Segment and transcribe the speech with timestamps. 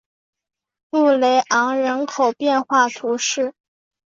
[0.89, 3.53] 布雷昂人口变化图示